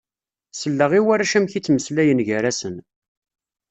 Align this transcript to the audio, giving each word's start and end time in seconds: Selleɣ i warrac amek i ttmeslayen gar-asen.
Selleɣ 0.59 0.91
i 0.99 1.01
warrac 1.05 1.33
amek 1.37 1.53
i 1.53 1.59
ttmeslayen 1.61 2.23
gar-asen. 2.27 2.75